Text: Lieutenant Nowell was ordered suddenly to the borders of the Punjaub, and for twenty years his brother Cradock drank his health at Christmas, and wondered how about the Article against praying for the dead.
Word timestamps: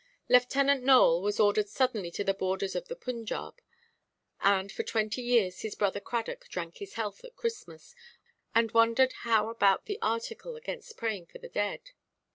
Lieutenant 0.27 0.83
Nowell 0.83 1.21
was 1.21 1.39
ordered 1.39 1.69
suddenly 1.69 2.09
to 2.09 2.23
the 2.23 2.33
borders 2.33 2.75
of 2.75 2.87
the 2.87 2.95
Punjaub, 2.95 3.59
and 4.39 4.71
for 4.71 4.81
twenty 4.81 5.21
years 5.21 5.61
his 5.61 5.75
brother 5.75 5.99
Cradock 5.99 6.47
drank 6.49 6.77
his 6.79 6.95
health 6.95 7.23
at 7.23 7.35
Christmas, 7.35 7.93
and 8.55 8.71
wondered 8.71 9.13
how 9.21 9.49
about 9.49 9.85
the 9.85 9.99
Article 10.01 10.55
against 10.55 10.97
praying 10.97 11.27
for 11.27 11.37
the 11.37 11.49
dead. 11.49 11.91